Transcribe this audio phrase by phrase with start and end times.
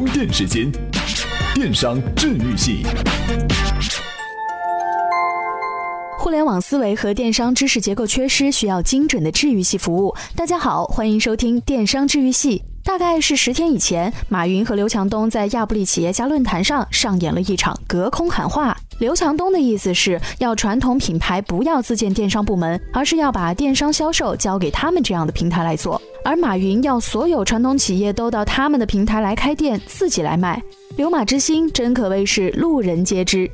[0.00, 0.72] 充电时间，
[1.54, 2.86] 电商治愈系。
[6.18, 10.16] 互联网思维和电商知识结构缺失，需要精准的治愈系服务。
[10.34, 12.64] 大家好，欢迎收听电商治愈系。
[12.82, 18.74] 大概是十天以前，马云和刘强东在亚布力企业家论坛上上演了一场隔空喊话。
[19.00, 26.00] 刘强东的意思是要传统品牌不要自建电商部门，而是要把电商销售交给他们这样的平台来做。
[26.22, 30.62] 而马云要所有传统企业都到他们的平台来开店，自己来卖。
[30.96, 33.50] 刘马之心真可谓是路人皆知。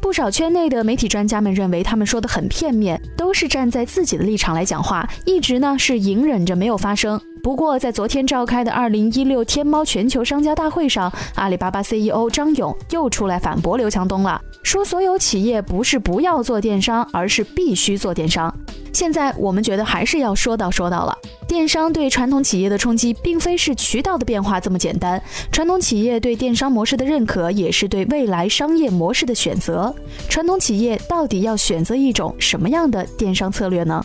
[0.00, 7.20] 不少圈内的媒体专家们认为他们说的很片面，都是站在自己的立场来讲话，一直呢是隐忍着没有发声。
[7.44, 18.52] 不过，在昨天召开的二零一六天猫全球商家大会上，阿里巴巴 CEO 张勇又出来反驳刘强东了，说所有企业不是不要做电商，而是必须做电商。
[18.94, 21.14] 现在我们觉得还是要说到说到了，
[21.46, 25.22] 电商对传统企业的冲击，并非是渠道的变化这么简单，
[25.52, 29.94] 传统企业对电商模式的认可，也是对未来商业模式的选择。
[30.30, 34.02] 传统企业到底要选择一种什么样的电商策略呢？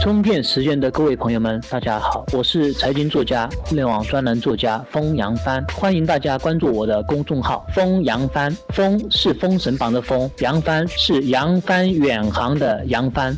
[0.00, 8.50] 充电时间的各位朋友们，大家好，我是财经作家、互联网专栏作家封扬帆，欢迎大家关注我的公众号“封扬帆”。
[8.72, 13.36] 封是封神榜的封，扬帆是扬帆远航的扬帆。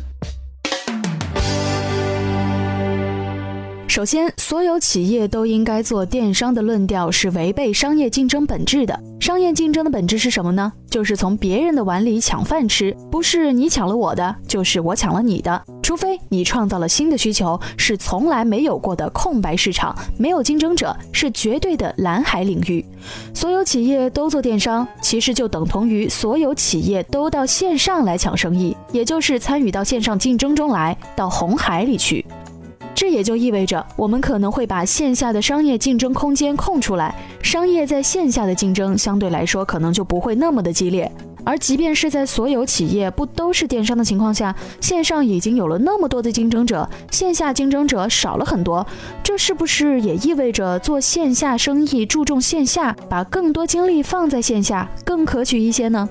[3.93, 8.99] 首先，所有企业都应该做电商的论调是违背商业竞争本质的。
[9.19, 10.73] 商业竞争的本质是什么呢？
[10.89, 15.63] 就是从别人的碗里抢饭吃，不是你抢了我的，就是我抢了你的。
[15.83, 22.83] 除非你创造了新的需求，是从来没有过的空白市场，没有竞争者，是绝对的蓝海领域。
[23.31, 32.25] 所有企业都做电商，其实就等同于所有企业都到线上来抢生意，也就是参与到线上竞争中来，到红海里去。
[32.95, 41.11] 这也就意味着，我们可能会把线下的商业竞争空间空出来，商业在线下的竞争相对来说可能就不会那么的激烈。
[41.45, 48.85] 而即便是在所有企业不都是电商的情况下，线上已经有了那么多的竞争者，线下竞争者少了很多，
[49.21, 56.07] 这是不是也意味着做线下生意注重线下，把更多精力放在线下更可取一些呢？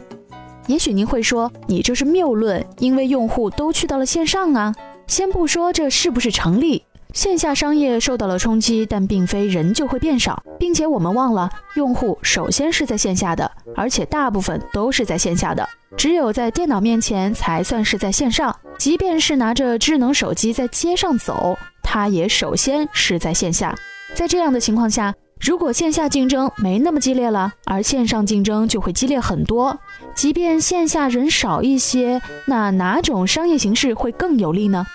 [0.66, 4.74] 也许您会说，你这是谬论，因为用户都去到了线上啊。
[5.06, 18.54] 先不说这是不是成立，线下商业受到了冲击，但并非人就会变少，并且我们忘了，用户首先是在线下的，而且大部分都是在线下的，只有在电脑面前才算是在线上。
[18.78, 23.76] 即便是拿着智能手机在街上走，他也首先是在线下。
[24.14, 29.76] 在这样的情况下，如果线下竞争没那么激烈了，而线上竞争就会激烈很多。
[30.14, 34.86] 即便线下人少一些，那哪种商业形式会更有利呢？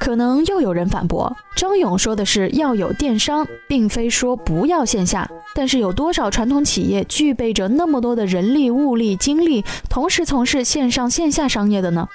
[0.00, 5.30] 可能又有人反驳，张勇说的是要有电商，并非说不要线下。
[5.54, 12.08] 但是有多少传统企业具备着那么多的人力、物力、精力，同时从事线上线下商业的呢？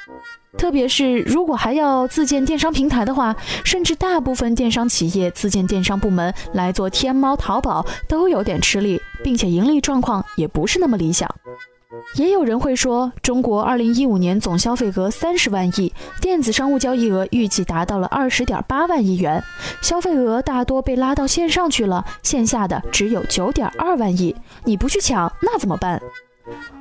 [0.58, 11.30] 特别是如果还要自建电商平台的话，甚至大部分电商企业自建电商部门来做天猫、淘宝都有点吃力，并且盈利状况也不是那么理想。
[12.16, 19.42] 也有人会说，中国二零一五年总消费额三十万亿，电子商务交易额预计达到了二十点八万亿元，
[19.82, 24.36] 消费额大多被拉到线上去了，线下的只有九点二万亿。
[24.64, 26.02] 你不去抢，那怎么办？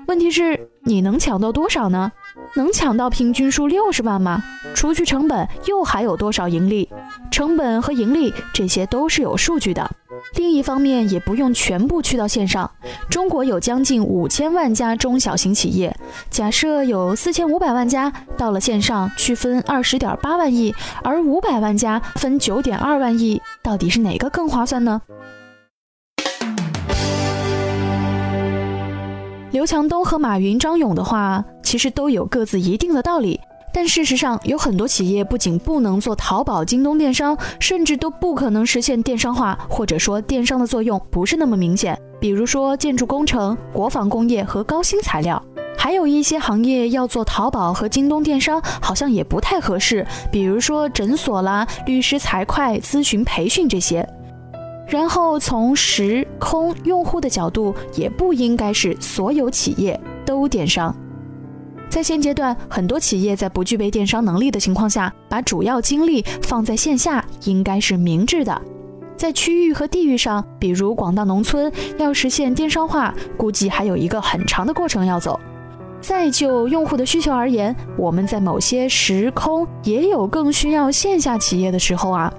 [0.06, 2.10] 问题是，你能抢到多少呢？
[2.56, 4.42] 能抢到平均数六十万吗？
[4.74, 6.88] 除去成本，又还有多少盈利？
[7.30, 9.90] 成本和盈利，这些都是有数据的。
[10.36, 12.70] 另一方面，也不用全部去到线上。
[13.08, 15.94] 中国有将近五千万家中小型企业，
[16.30, 25.00] 假设有四千五百万家到了线上，去分二十点八万亿，而五百万家分九点二万亿，到底是哪个更划算呢？
[29.52, 33.38] 刘强东和马云、张勇的话，其实都有各自一定的道理。
[33.70, 41.98] 但事实上，有很多企业不仅不能做淘宝、京东电商，甚至都不可能实现电商化，或者说电商的作用不是那么明显。
[42.18, 45.42] 比如说建筑工程、国防工业和高新材料，
[45.76, 50.06] 还有一些行业要做淘宝和京东电商，好像也不太合适。
[50.30, 54.08] 比如说诊所啦、律师、财会、咨询、培训这些。
[54.92, 60.94] 然后从时空用户的角度，也不应该是所有企业都电商。
[61.88, 68.60] 在现阶段，很多企业在不具备电商能力的情况下，把主要精力放在线下，应该是明智的。
[69.16, 75.40] 在区域和地域上，比如广大农村，要实现电商化，估计还有一个很长的过程要走。
[76.02, 82.30] 再就用户的需求而言，我们在某些时空也有更需要线下企业的时候啊。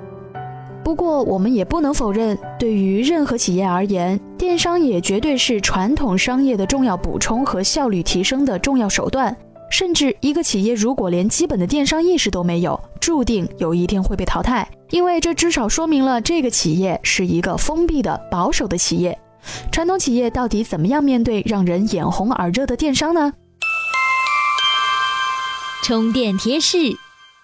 [0.84, 9.36] 不过，我们也不能否认，对于任何企业而言，电商也绝对是传统商业的重要补充和效率提升的重要手段。
[9.72, 19.18] 甚至一个企业如果连基本的电商意识都没有，注定有一天会被淘汰，因为这至少说明了这个企业是一个封闭的、保守的企业。
[19.72, 23.34] 传统企业到底怎么样面对让人眼红耳热的电商呢？
[25.84, 26.78] 充电贴士。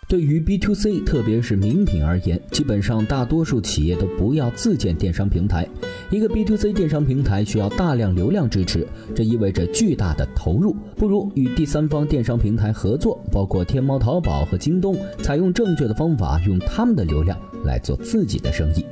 [0.09, 5.67] 对于 B to C，特别是名品而言，基本上大多数企业都不要自建电商平台。
[6.09, 10.75] 一个 B to C 电商平台需要大量流量支持，这意味着巨大的投入。
[10.95, 18.83] 不如与第三方电商平台合作，包括天猫、淘宝和京东，采用正确的方法，用他们的流量来做自己的生意。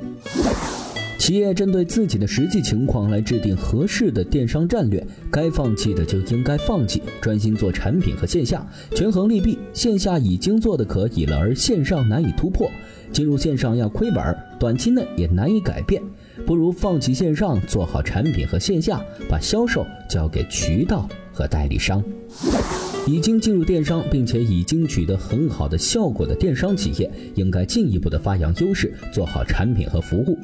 [1.18, 9.58] 企业针对自己的实际情况来制定合适的电商战略，该放弃的就应该放弃，专心做产品和线下，权衡利弊。
[9.74, 12.70] 线下已经做的可以了，而线上难以突破，
[13.12, 16.00] 进入线上要亏本，短期内也难以改变，
[16.46, 22.02] 不如放弃线上，做好产品和线下，把销售交给渠道和代理商。
[23.06, 30.38] 已经进入电商并且已经取得很好的效果的电商企业，应该进一步的发扬优势，做好产品和服务。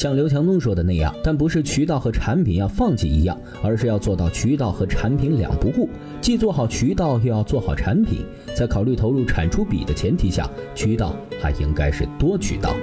[0.00, 5.90] 像刘强东说的那样，但不是渠道和产品要放弃一样，而是要做到渠道和产品两不误，
[6.22, 8.24] 既做好渠道又要做好产品。
[8.56, 12.74] 在考虑投入产出比的前提下，渠道还应该是多渠道。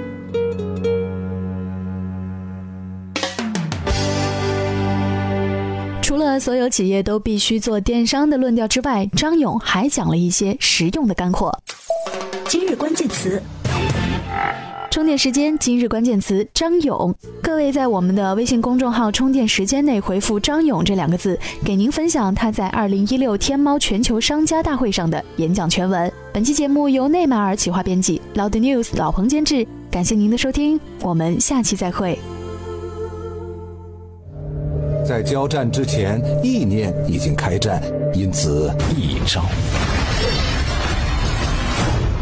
[6.00, 11.52] 除了所有企业都必须做电商的论调之外，张勇还讲了一些实用的干货。
[12.46, 13.42] 今日关键词。
[14.90, 17.14] 充电时间，今日关键词张勇。
[17.42, 26.10] 各位在我们的微信公众号“充电时间”内回复“张勇”这两个字，给您分享他在二零一六天猫全球商家大会上的演讲全文。
[26.32, 29.66] 本期节目由内马尔企划编辑，Loud News 老彭监制。
[29.90, 32.18] 感谢您的收听，我们下期再会。
[35.06, 37.82] 在交战之前，意念已经开战，
[38.14, 39.42] 因此一招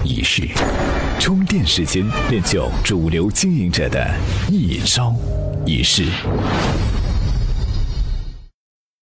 [0.06, 0.48] 仪式。
[1.18, 4.08] 充电时间练就主流经营者的
[4.48, 5.14] 一招
[5.64, 6.04] 一式。